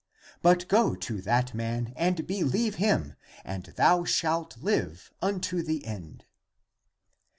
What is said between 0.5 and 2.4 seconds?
go to that man and